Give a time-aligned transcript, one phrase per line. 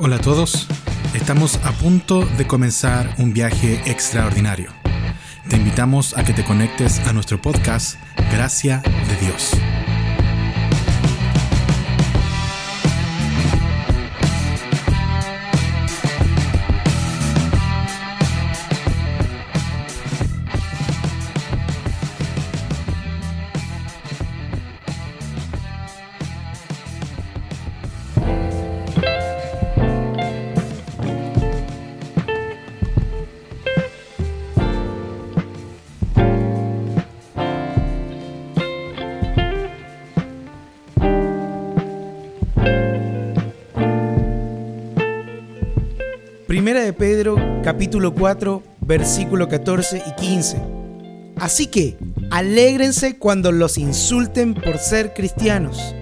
[0.00, 0.68] Hola a todos,
[1.12, 4.70] estamos a punto de comenzar un viaje extraordinario.
[5.48, 7.96] Te invitamos a que te conectes a nuestro podcast
[8.30, 9.50] Gracia de Dios.
[46.48, 50.56] Primera de Pedro, capítulo 4, versículo 14 y 15.
[51.36, 51.98] Así que,
[52.30, 55.94] alégrense cuando los insulten por ser cristianos,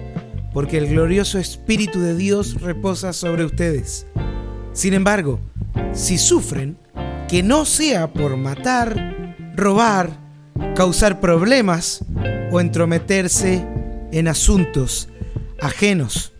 [0.53, 4.07] porque el glorioso Espíritu de Dios reposa sobre ustedes.
[4.71, 5.41] Sin embargo,
[5.91, 6.77] si sufren,
[7.27, 10.17] que no sea por matar, robar,
[10.77, 12.05] causar problemas
[12.53, 13.65] o entrometerse
[14.13, 15.09] en asuntos
[15.59, 16.31] ajenos.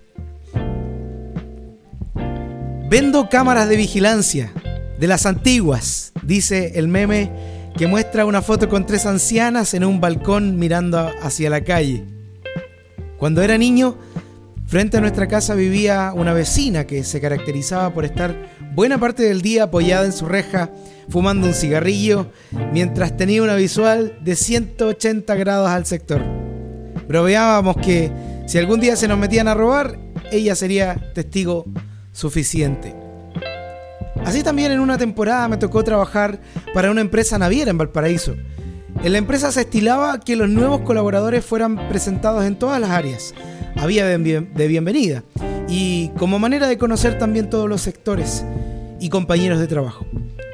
[2.90, 4.54] Vendo cámaras de vigilancia,
[4.98, 7.30] de las antiguas, dice el meme
[7.78, 12.06] que muestra una foto con tres ancianas en un balcón mirando hacia la calle.
[13.18, 13.98] Cuando era niño,
[14.68, 19.42] frente a nuestra casa vivía una vecina que se caracterizaba por estar buena parte del
[19.42, 20.72] día apoyada en su reja,
[21.10, 22.32] fumando un cigarrillo,
[22.72, 26.24] mientras tenía una visual de 180 grados al sector.
[27.06, 28.10] Bromeábamos que
[28.48, 30.00] si algún día se nos metían a robar,
[30.32, 31.66] ella sería testigo
[32.18, 32.96] suficiente.
[34.26, 36.40] Así también en una temporada me tocó trabajar
[36.74, 38.36] para una empresa naviera en Valparaíso.
[39.04, 43.36] En la empresa se estilaba que los nuevos colaboradores fueran presentados en todas las áreas.
[43.76, 44.18] Había de,
[44.68, 45.24] bienvenida
[45.70, 48.44] y como manera de conocer también todos los sectores
[49.00, 50.08] y compañeros de trabajo.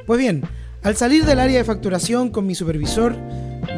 [0.06, 0.42] Pues bien,
[0.82, 3.16] al salir del área de facturación con mi supervisor,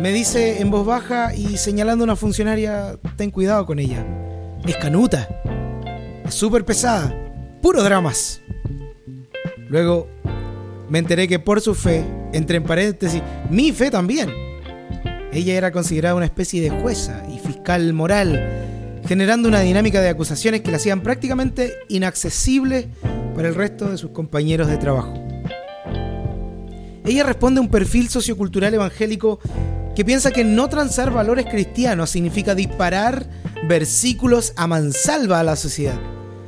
[0.00, 4.04] me dice en voz baja y señalando a una funcionaria, ten cuidado con ella.
[4.66, 5.28] Es canuta.
[6.26, 7.14] Es súper pesada
[7.66, 8.42] puro dramas.
[9.68, 10.06] Luego
[10.88, 14.30] me enteré que por su fe, entre en paréntesis, mi fe también,
[15.32, 20.60] ella era considerada una especie de jueza y fiscal moral, generando una dinámica de acusaciones
[20.60, 22.86] que la hacían prácticamente inaccesible
[23.34, 25.14] para el resto de sus compañeros de trabajo.
[27.04, 29.40] Ella responde a un perfil sociocultural evangélico
[29.96, 33.28] que piensa que no transar valores cristianos significa disparar
[33.68, 35.98] versículos a mansalva a la sociedad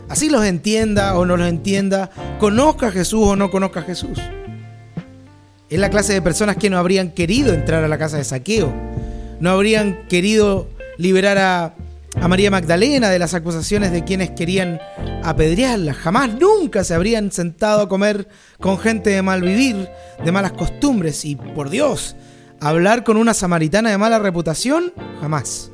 [0.08, 4.18] Así los entienda o no los entienda, conozca a Jesús o no conozca a Jesús.
[5.68, 8.72] Es la clase de personas que no habrían querido entrar a la casa de saqueo,
[9.38, 11.74] no habrían querido liberar a,
[12.20, 14.80] a María Magdalena de las acusaciones de quienes querían
[15.22, 15.92] apedrearla.
[15.92, 18.28] Jamás, nunca se habrían sentado a comer
[18.60, 19.88] con gente de mal vivir,
[20.24, 22.16] de malas costumbres y, por Dios,
[22.60, 25.70] hablar con una samaritana de mala reputación, jamás.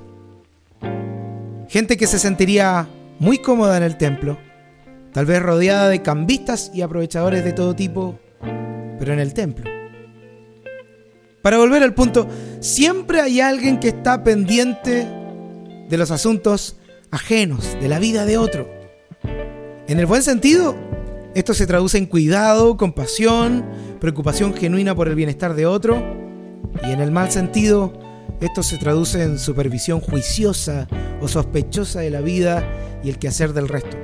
[1.68, 2.88] Gente que se sentiría
[3.18, 4.38] muy cómoda en el templo,
[5.12, 8.18] tal vez rodeada de cambistas y aprovechadores de todo tipo,
[8.98, 9.70] pero en el templo.
[11.42, 12.26] Para volver al punto,
[12.60, 15.06] siempre hay alguien que está pendiente
[15.88, 16.78] de los asuntos
[17.10, 18.68] ajenos, de la vida de otro.
[19.86, 20.74] En el buen sentido,
[21.34, 23.64] esto se traduce en cuidado, compasión,
[24.00, 26.02] preocupación genuina por el bienestar de otro.
[26.82, 27.92] Y en el mal sentido,
[28.40, 30.88] esto se traduce en supervisión juiciosa
[31.20, 32.62] o sospechosa de la vida
[33.02, 33.96] y el quehacer del resto.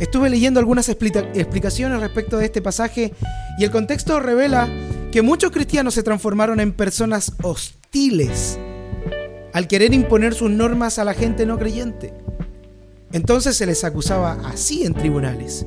[0.00, 3.12] Estuve leyendo algunas explicaciones respecto de este pasaje
[3.58, 4.68] y el contexto revela
[5.12, 8.58] que muchos cristianos se transformaron en personas hostiles
[9.52, 12.14] al querer imponer sus normas a la gente no creyente.
[13.12, 15.66] Entonces se les acusaba así en tribunales.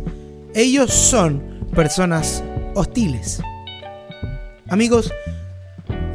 [0.53, 1.41] Ellos son
[1.75, 2.43] personas
[2.73, 3.39] hostiles.
[4.67, 5.13] Amigos,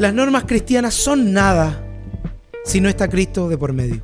[0.00, 1.85] las normas cristianas son nada
[2.64, 4.02] si no está Cristo de por medio.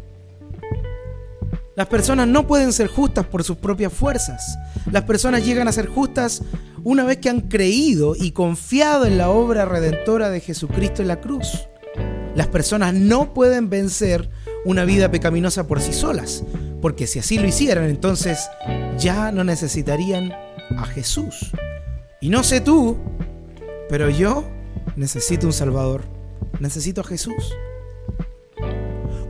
[1.75, 4.59] Las personas no pueden ser justas por sus propias fuerzas.
[4.93, 6.43] Las personas llegan a ser justas
[6.85, 11.23] una vez que han creído y confiado en la obra redentora de Jesucristo en la
[11.23, 11.67] cruz.
[12.35, 14.29] Las personas no pueden vencer
[14.67, 16.45] una vida pecaminosa por sí solas,
[16.83, 18.51] porque si así lo hicieran, entonces
[18.99, 20.31] ya no necesitarían
[20.77, 21.53] a Jesús.
[22.21, 22.99] Y no sé tú,
[23.89, 24.45] pero yo
[24.97, 26.05] necesito un Salvador,
[26.61, 27.55] necesito a Jesús.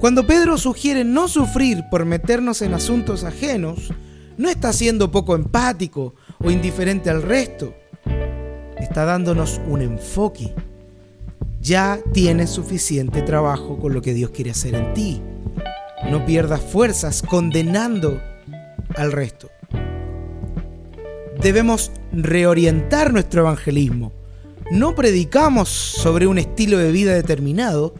[0.00, 3.92] Cuando Pedro sugiere no sufrir por meternos en asuntos ajenos,
[4.36, 7.74] no está siendo poco empático o indiferente al resto.
[8.78, 10.54] Está dándonos un enfoque.
[11.60, 15.22] Ya tienes suficiente trabajo con lo que Dios quiere hacer en ti.
[16.10, 18.20] No pierdas fuerzas condenando
[18.94, 19.50] al resto.
[21.40, 24.12] debemos reorientar nuestro evangelismo.
[24.70, 27.94] No predicamos sobre un estilo de vida determinado,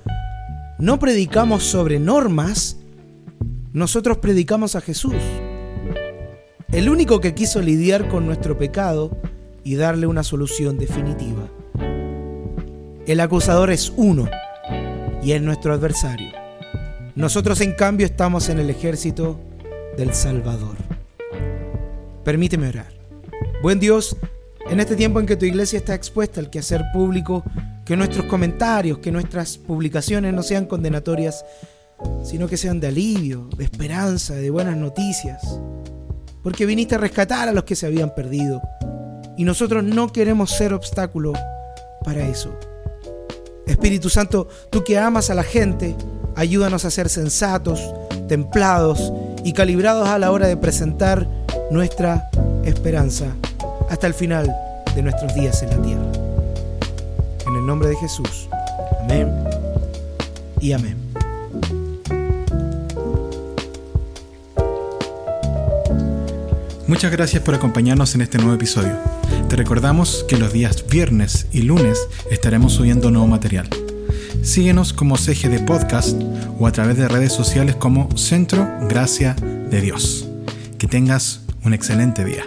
[0.80, 2.78] no predicamos sobre normas,
[3.72, 5.14] nosotros predicamos a Jesús.
[6.72, 9.16] El único que quiso lidiar con nuestro pecado
[9.62, 11.48] y darle una solución definitiva.
[13.06, 14.28] El acusador es uno
[15.22, 16.32] y es nuestro adversario.
[17.14, 19.38] Nosotros en cambio estamos en el ejército
[19.96, 20.76] del Salvador.
[22.24, 22.92] Permíteme orar.
[23.62, 24.16] Buen Dios,
[24.68, 27.44] en este tiempo en que tu iglesia está expuesta al quehacer público,
[27.84, 31.44] que nuestros comentarios, que nuestras publicaciones no sean condenatorias,
[32.24, 35.42] sino que sean de alivio, de esperanza, de buenas noticias.
[36.42, 38.60] Porque viniste a rescatar a los que se habían perdido.
[39.36, 41.32] Y nosotros no queremos ser obstáculo
[42.04, 42.58] para eso.
[43.66, 45.94] Espíritu Santo, tú que amas a la gente,
[46.34, 47.80] ayúdanos a ser sensatos,
[48.28, 49.12] templados
[49.44, 51.28] y calibrados a la hora de presentar
[51.70, 52.30] nuestra
[52.64, 53.34] esperanza
[53.88, 54.54] hasta el final
[54.94, 56.12] de nuestros días en la tierra.
[57.46, 58.48] En el nombre de Jesús.
[59.02, 59.32] Amén
[60.60, 60.96] y amén.
[66.86, 68.96] Muchas gracias por acompañarnos en este nuevo episodio.
[69.48, 71.98] Te recordamos que los días viernes y lunes
[72.30, 73.68] estaremos subiendo nuevo material.
[74.42, 76.20] Síguenos como CGD Podcast
[76.58, 80.28] o a través de redes sociales como Centro Gracia de Dios.
[80.78, 82.44] Que tengas un excelente día.